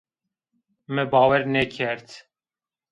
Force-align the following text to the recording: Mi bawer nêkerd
Mi 0.93 1.03
bawer 1.11 1.41
nêkerd 1.53 2.09